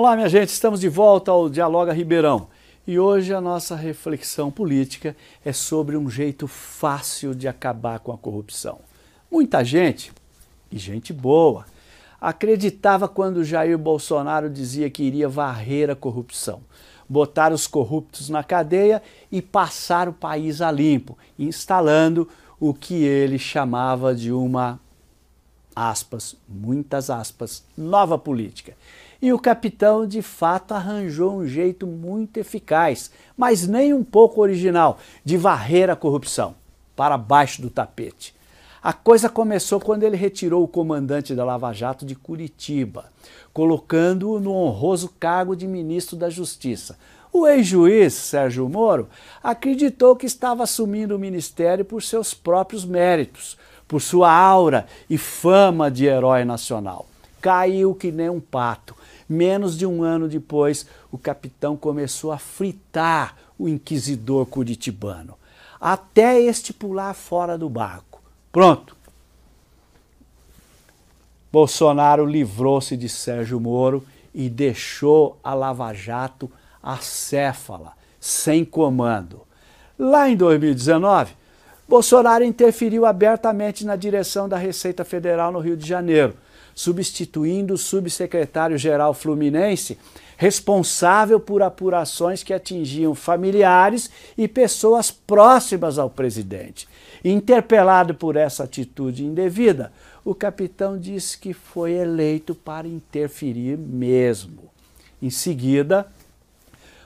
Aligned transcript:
Olá, 0.00 0.14
minha 0.14 0.28
gente, 0.28 0.50
estamos 0.50 0.78
de 0.78 0.88
volta 0.88 1.32
ao 1.32 1.50
Dialoga 1.50 1.92
Ribeirão 1.92 2.46
e 2.86 3.00
hoje 3.00 3.34
a 3.34 3.40
nossa 3.40 3.74
reflexão 3.74 4.48
política 4.48 5.16
é 5.44 5.52
sobre 5.52 5.96
um 5.96 6.08
jeito 6.08 6.46
fácil 6.46 7.34
de 7.34 7.48
acabar 7.48 7.98
com 7.98 8.12
a 8.12 8.16
corrupção. 8.16 8.78
Muita 9.28 9.64
gente, 9.64 10.12
e 10.70 10.78
gente 10.78 11.12
boa, 11.12 11.66
acreditava 12.20 13.08
quando 13.08 13.42
Jair 13.42 13.76
Bolsonaro 13.76 14.48
dizia 14.48 14.88
que 14.88 15.02
iria 15.02 15.28
varrer 15.28 15.90
a 15.90 15.96
corrupção, 15.96 16.60
botar 17.08 17.52
os 17.52 17.66
corruptos 17.66 18.28
na 18.28 18.44
cadeia 18.44 19.02
e 19.32 19.42
passar 19.42 20.08
o 20.08 20.12
país 20.12 20.62
a 20.62 20.70
limpo, 20.70 21.18
instalando 21.36 22.28
o 22.60 22.72
que 22.72 23.02
ele 23.02 23.36
chamava 23.36 24.14
de 24.14 24.30
uma 24.30 24.78
aspas, 25.74 26.36
muitas 26.48 27.10
aspas, 27.10 27.64
nova 27.76 28.16
política. 28.16 28.76
E 29.20 29.32
o 29.32 29.38
capitão 29.38 30.06
de 30.06 30.22
fato 30.22 30.72
arranjou 30.72 31.36
um 31.36 31.46
jeito 31.46 31.86
muito 31.86 32.36
eficaz, 32.36 33.10
mas 33.36 33.66
nem 33.66 33.92
um 33.92 34.04
pouco 34.04 34.40
original, 34.40 34.98
de 35.24 35.36
varrer 35.36 35.90
a 35.90 35.96
corrupção 35.96 36.54
para 36.94 37.18
baixo 37.18 37.60
do 37.60 37.68
tapete. 37.68 38.34
A 38.80 38.92
coisa 38.92 39.28
começou 39.28 39.80
quando 39.80 40.04
ele 40.04 40.16
retirou 40.16 40.62
o 40.62 40.68
comandante 40.68 41.34
da 41.34 41.44
Lava 41.44 41.72
Jato 41.72 42.06
de 42.06 42.14
Curitiba, 42.14 43.06
colocando-o 43.52 44.38
no 44.38 44.52
honroso 44.52 45.12
cargo 45.18 45.56
de 45.56 45.66
ministro 45.66 46.16
da 46.16 46.30
Justiça. 46.30 46.96
O 47.32 47.46
ex-juiz 47.46 48.14
Sérgio 48.14 48.68
Moro 48.68 49.08
acreditou 49.42 50.16
que 50.16 50.26
estava 50.26 50.62
assumindo 50.62 51.16
o 51.16 51.18
ministério 51.18 51.84
por 51.84 52.02
seus 52.02 52.32
próprios 52.32 52.84
méritos, 52.84 53.58
por 53.86 54.00
sua 54.00 54.32
aura 54.32 54.86
e 55.10 55.18
fama 55.18 55.90
de 55.90 56.06
herói 56.06 56.44
nacional. 56.44 57.06
Caiu 57.40 57.94
que 57.94 58.10
nem 58.10 58.28
um 58.28 58.40
pato. 58.40 58.94
Menos 59.28 59.76
de 59.76 59.84
um 59.84 60.02
ano 60.02 60.28
depois, 60.28 60.86
o 61.12 61.18
capitão 61.18 61.76
começou 61.76 62.32
a 62.32 62.38
fritar 62.38 63.36
o 63.58 63.68
inquisidor 63.68 64.46
curitibano, 64.46 65.34
até 65.80 66.40
este 66.40 66.72
pular 66.72 67.12
fora 67.14 67.58
do 67.58 67.68
barco. 67.68 68.22
Pronto. 68.50 68.96
Bolsonaro 71.50 72.24
livrou-se 72.24 72.96
de 72.96 73.08
Sérgio 73.08 73.58
Moro 73.58 74.04
e 74.34 74.48
deixou 74.48 75.38
a 75.42 75.54
Lava 75.54 75.92
Jato 75.92 76.50
acéfala, 76.82 77.92
sem 78.20 78.64
comando. 78.64 79.42
Lá 79.98 80.28
em 80.28 80.36
2019, 80.36 81.32
Bolsonaro 81.88 82.44
interferiu 82.44 83.06
abertamente 83.06 83.84
na 83.84 83.96
direção 83.96 84.48
da 84.48 84.56
Receita 84.56 85.04
Federal 85.04 85.50
no 85.50 85.58
Rio 85.58 85.76
de 85.76 85.86
Janeiro, 85.86 86.34
substituindo 86.78 87.74
o 87.74 87.76
subsecretário-geral 87.76 89.12
fluminense 89.12 89.98
responsável 90.36 91.40
por 91.40 91.60
apurações 91.60 92.44
que 92.44 92.54
atingiam 92.54 93.16
familiares 93.16 94.08
e 94.36 94.46
pessoas 94.46 95.10
próximas 95.10 95.98
ao 95.98 96.08
presidente. 96.08 96.86
Interpelado 97.24 98.14
por 98.14 98.36
essa 98.36 98.62
atitude 98.62 99.24
indevida, 99.24 99.92
o 100.24 100.36
capitão 100.36 100.96
disse 100.96 101.36
que 101.36 101.52
foi 101.52 101.94
eleito 101.94 102.54
para 102.54 102.86
interferir 102.86 103.76
mesmo. 103.76 104.70
Em 105.20 105.30
seguida, 105.30 106.06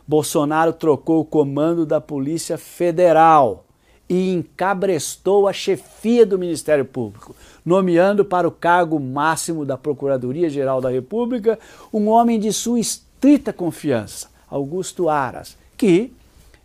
Bolsonaro 0.07 0.75
trocou 0.75 1.21
o 1.21 1.25
comando 1.25 1.87
da 1.87 1.99
Polícia 1.99 2.59
Federal 2.59 3.65
e 4.13 4.31
encabrestou 4.31 5.49
a 5.49 5.55
chefia 5.55 6.27
do 6.27 6.39
Ministério 6.39 6.85
Público, 6.85 7.35
nomeando 7.65 8.27
para 8.27 8.47
o 8.47 8.51
cargo 8.51 9.01
máximo 9.01 9.65
da 9.65 9.79
Procuradoria-Geral 9.79 10.83
da 10.83 10.91
República 10.91 11.59
um 11.91 12.09
homem 12.09 12.39
de 12.39 12.53
sua 12.53 12.79
estrita 12.79 13.55
confiança, 13.55 14.29
Augusto 14.51 15.09
Aras, 15.09 15.57
que, 15.79 16.13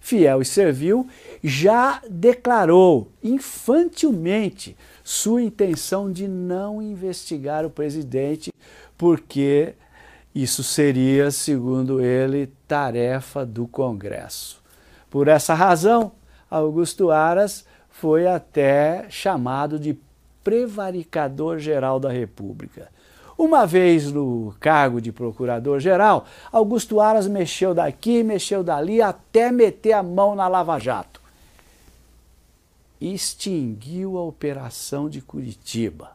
fiel 0.01 0.41
e 0.41 0.45
servil, 0.45 1.07
já 1.41 2.01
declarou 2.09 3.07
infantilmente 3.23 4.75
sua 5.01 5.41
intenção 5.41 6.11
de 6.11 6.27
não 6.27 6.81
investigar 6.81 7.65
o 7.65 7.69
presidente, 7.69 8.51
porque 8.97 9.73
isso 10.35 10.65
seria, 10.65 11.31
segundo 11.31 12.01
ele, 12.01 12.51
tarefa 12.67 13.45
do 13.45 13.65
Congresso. 13.67 14.61
Por 15.09 15.29
essa 15.29 15.53
razão, 15.53 16.11
Augusto 16.49 17.11
Aras 17.11 17.65
foi 17.89 18.27
até 18.27 19.05
chamado 19.09 19.79
de 19.79 19.97
prevaricador-geral 20.43 21.99
da 21.99 22.09
República. 22.09 22.89
Uma 23.37 23.67
vez 23.67 24.11
no 24.11 24.55
cargo 24.59 24.99
de 24.99 25.11
procurador-geral, 25.11 26.25
Augusto 26.51 26.99
Aras 26.99 27.27
mexeu 27.27 27.73
daqui, 27.73 28.23
mexeu 28.23 28.63
dali, 28.63 29.01
até 29.01 29.51
meter 29.51 29.93
a 29.93 30.01
mão 30.01 30.35
na 30.35 30.47
Lava 30.47 30.79
Jato. 30.79 31.21
Extinguiu 32.99 34.17
a 34.17 34.23
operação 34.23 35.07
de 35.07 35.21
Curitiba. 35.21 36.11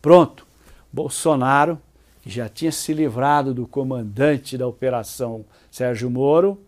Pronto, 0.00 0.46
Bolsonaro, 0.90 1.78
que 2.22 2.30
já 2.30 2.48
tinha 2.48 2.72
se 2.72 2.94
livrado 2.94 3.52
do 3.52 3.66
comandante 3.66 4.56
da 4.56 4.66
operação 4.66 5.44
Sérgio 5.70 6.08
Moro, 6.08 6.58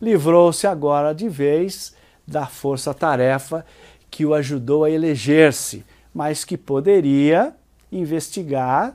livrou-se 0.00 0.66
agora 0.66 1.12
de 1.12 1.28
vez 1.28 1.96
da 2.28 2.46
força-tarefa 2.46 3.64
que 4.10 4.24
o 4.26 4.34
ajudou 4.34 4.84
a 4.84 4.90
eleger-se, 4.90 5.84
mas 6.14 6.44
que 6.44 6.56
poderia 6.56 7.54
investigar 7.90 8.94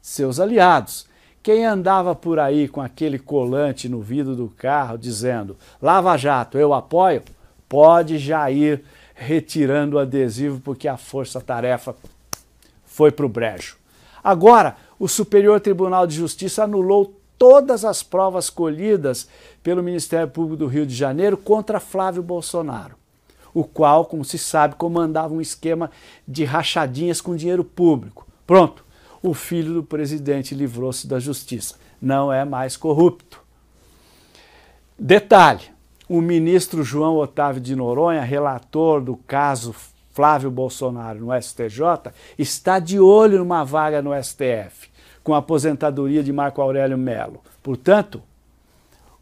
seus 0.00 0.40
aliados. 0.40 1.06
Quem 1.42 1.64
andava 1.64 2.14
por 2.14 2.38
aí 2.38 2.68
com 2.68 2.80
aquele 2.80 3.18
colante 3.18 3.88
no 3.88 4.00
vidro 4.00 4.34
do 4.34 4.48
carro 4.48 4.98
dizendo 4.98 5.56
Lava 5.80 6.16
Jato, 6.16 6.58
eu 6.58 6.72
apoio, 6.72 7.22
pode 7.68 8.18
já 8.18 8.50
ir 8.50 8.82
retirando 9.14 9.96
o 9.96 9.98
adesivo 9.98 10.60
porque 10.60 10.88
a 10.88 10.96
força-tarefa 10.96 11.94
foi 12.84 13.10
para 13.10 13.26
o 13.26 13.28
brejo. 13.28 13.76
Agora, 14.24 14.76
o 14.98 15.08
Superior 15.08 15.60
Tribunal 15.60 16.06
de 16.06 16.16
Justiça 16.16 16.64
anulou 16.64 17.19
todas 17.40 17.86
as 17.86 18.02
provas 18.02 18.50
colhidas 18.50 19.26
pelo 19.62 19.82
Ministério 19.82 20.28
Público 20.28 20.58
do 20.58 20.66
Rio 20.66 20.84
de 20.84 20.94
Janeiro 20.94 21.38
contra 21.38 21.80
Flávio 21.80 22.22
Bolsonaro, 22.22 22.96
o 23.54 23.64
qual, 23.64 24.04
como 24.04 24.22
se 24.26 24.36
sabe, 24.36 24.74
comandava 24.74 25.32
um 25.32 25.40
esquema 25.40 25.90
de 26.28 26.44
rachadinhas 26.44 27.18
com 27.18 27.34
dinheiro 27.34 27.64
público. 27.64 28.28
Pronto, 28.46 28.84
o 29.22 29.32
filho 29.32 29.72
do 29.72 29.82
presidente 29.82 30.54
livrou-se 30.54 31.06
da 31.06 31.18
justiça. 31.18 31.76
Não 32.00 32.30
é 32.30 32.44
mais 32.44 32.76
corrupto. 32.76 33.40
Detalhe: 34.98 35.64
o 36.06 36.20
ministro 36.20 36.84
João 36.84 37.16
Otávio 37.16 37.62
de 37.62 37.74
Noronha, 37.74 38.20
relator 38.20 39.00
do 39.00 39.16
caso 39.16 39.74
Flávio 40.12 40.50
Bolsonaro 40.50 41.20
no 41.20 41.42
STJ, 41.42 42.12
está 42.38 42.78
de 42.78 43.00
olho 43.00 43.38
numa 43.38 43.64
vaga 43.64 44.02
no 44.02 44.10
STF 44.22 44.89
com 45.22 45.34
a 45.34 45.38
aposentadoria 45.38 46.22
de 46.22 46.32
Marco 46.32 46.60
Aurélio 46.60 46.98
Melo. 46.98 47.40
Portanto, 47.62 48.22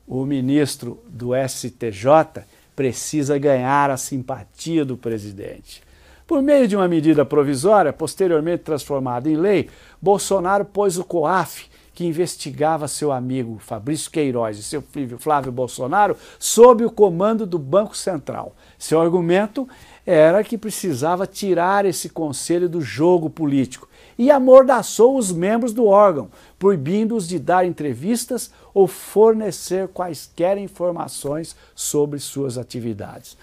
o 0.07 0.25
ministro 0.25 0.99
do 1.07 1.31
STJ 1.35 2.45
precisa 2.75 3.37
ganhar 3.39 3.91
a 3.91 3.97
simpatia 3.97 4.85
do 4.85 4.97
presidente. 4.97 5.83
Por 6.27 6.43
meio 6.43 6.69
de 6.69 6.77
uma 6.77 6.87
medida 6.87 7.25
provisória, 7.25 7.93
posteriormente 7.93 8.63
transformada 8.63 9.29
em 9.29 9.37
lei, 9.37 9.69
Bolsonaro 10.01 10.65
pôs 10.65 10.99
o 10.99 11.05
COAF, 11.05 11.69
que 11.95 12.07
investigava 12.07 12.87
seu 12.87 13.11
amigo 13.11 13.59
Fabrício 13.59 14.11
Queiroz 14.11 14.57
e 14.57 14.63
seu 14.63 14.81
filho 14.81 15.19
Flávio 15.19 15.51
Bolsonaro, 15.51 16.17
sob 16.39 16.85
o 16.85 16.91
comando 16.91 17.45
do 17.45 17.59
Banco 17.59 17.97
Central. 17.97 18.55
Seu 18.79 19.01
argumento 19.01 19.69
era 20.07 20.45
que 20.45 20.57
precisava 20.57 21.27
tirar 21.27 21.85
esse 21.85 22.09
conselho 22.09 22.69
do 22.69 22.81
jogo 22.81 23.29
político 23.29 23.89
e 24.19 24.31
amordaçou 24.31 25.17
os 25.17 25.31
membros 25.31 25.73
do 25.73 25.87
órgão, 25.87 26.29
proibindo-os 26.59 27.29
de 27.29 27.39
dar 27.39 27.65
entrevistas 27.65 28.51
ou 28.75 28.89
fornecer 28.89 29.89
quaisquer 29.89 30.59
informações 30.59 31.55
sobre 31.75 32.19
suas 32.19 32.59
atividades. 32.59 33.37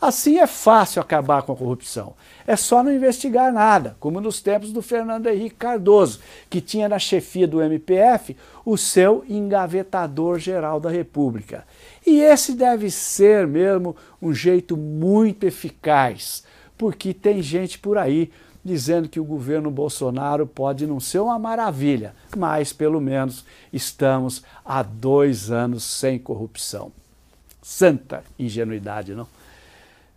Assim 0.00 0.38
é 0.38 0.46
fácil 0.46 1.02
acabar 1.02 1.42
com 1.42 1.52
a 1.52 1.56
corrupção. 1.56 2.14
É 2.46 2.56
só 2.56 2.82
não 2.82 2.90
investigar 2.90 3.52
nada, 3.52 3.96
como 4.00 4.18
nos 4.18 4.40
tempos 4.40 4.72
do 4.72 4.80
Fernando 4.80 5.26
Henrique 5.26 5.56
Cardoso, 5.56 6.20
que 6.48 6.58
tinha 6.62 6.88
na 6.88 6.98
chefia 6.98 7.46
do 7.46 7.60
MPF 7.60 8.34
o 8.64 8.78
seu 8.78 9.22
engavetador 9.28 10.38
geral 10.38 10.80
da 10.80 10.88
República. 10.88 11.66
E 12.06 12.18
esse 12.18 12.54
deve 12.54 12.90
ser 12.90 13.46
mesmo 13.46 13.94
um 14.22 14.32
jeito 14.32 14.74
muito 14.74 15.44
eficaz, 15.44 16.44
porque 16.78 17.12
tem 17.12 17.42
gente 17.42 17.78
por 17.78 17.98
aí 17.98 18.30
dizendo 18.64 19.08
que 19.08 19.20
o 19.20 19.24
governo 19.24 19.70
Bolsonaro 19.70 20.46
pode 20.46 20.86
não 20.86 21.00
ser 21.00 21.20
uma 21.20 21.38
maravilha, 21.38 22.14
mas 22.36 22.72
pelo 22.72 23.00
menos 23.00 23.44
estamos 23.72 24.42
há 24.64 24.82
dois 24.82 25.50
anos 25.50 25.82
sem 25.82 26.18
corrupção. 26.18 26.92
Santa 27.62 28.22
ingenuidade, 28.38 29.14
não? 29.14 29.26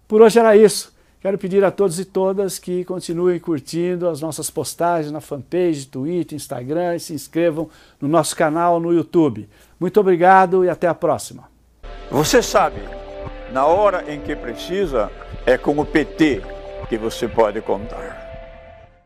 Por 0.08 0.22
hoje 0.22 0.40
era 0.40 0.56
isso. 0.56 0.94
Quero 1.22 1.38
pedir 1.38 1.64
a 1.64 1.72
todos 1.72 2.00
e 2.00 2.04
todas 2.04 2.60
que 2.60 2.84
continuem 2.84 3.40
curtindo 3.40 4.10
as 4.10 4.20
nossas 4.20 4.50
postagens 4.50 5.10
na 5.10 5.22
fanpage, 5.22 5.88
Twitter, 5.88 6.36
Instagram 6.36 6.98
e 6.98 7.00
se 7.00 7.14
inscrevam 7.14 7.70
no 8.02 8.10
nosso 8.10 8.36
canal 8.36 8.78
no 8.78 8.92
YouTube. 8.92 9.48
Muito 9.80 9.98
obrigado 10.02 10.66
e 10.66 10.70
até 10.70 10.86
a 10.86 10.94
próxima. 10.94 11.50
Você 12.12 12.44
sabe, 12.44 12.82
na 13.54 13.66
hora 13.66 14.04
em 14.14 14.20
que 14.20 14.36
precisa, 14.36 15.10
é 15.46 15.58
com 15.58 15.80
o 15.80 15.86
PT 15.86 16.42
que 16.90 16.98
você 16.98 17.26
pode 17.26 17.62
contar. 17.62 18.23